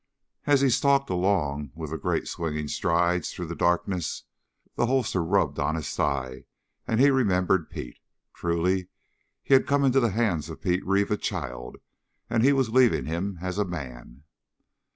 [0.47, 4.23] As he stalked along with the great swinging strides through the darkness,
[4.75, 6.45] the holster rubbed on his thigh
[6.87, 7.99] and he remembered Pete.
[8.33, 8.87] Truly
[9.43, 11.77] he had come into the hands of Pete Reeve a child,
[12.31, 14.23] and he was leaving him as a man.